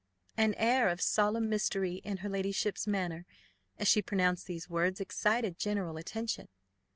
[0.35, 3.27] An air of solemn mystery in her ladyship's manner,
[3.77, 6.47] as she pronounced these words, excited general attention.